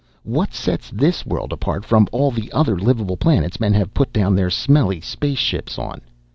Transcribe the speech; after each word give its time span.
What 0.23 0.51
sets 0.55 0.89
this 0.89 1.27
world 1.27 1.53
apart 1.53 1.85
from 1.85 2.07
all 2.11 2.31
the 2.31 2.51
other 2.53 2.75
livable 2.75 3.17
planets 3.17 3.59
men 3.59 3.75
have 3.75 3.93
put 3.93 4.11
down 4.11 4.33
their 4.35 4.49
smelly 4.49 4.99
spaceships 4.99 5.77
on? 5.77 6.01